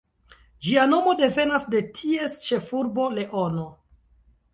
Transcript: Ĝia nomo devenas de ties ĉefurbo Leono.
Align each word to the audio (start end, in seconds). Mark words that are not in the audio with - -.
Ĝia 0.67 0.85
nomo 0.93 1.11
devenas 1.19 1.67
de 1.73 1.81
ties 1.99 2.33
ĉefurbo 2.47 3.07
Leono. 3.19 3.67